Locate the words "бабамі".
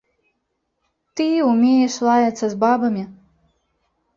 2.65-3.03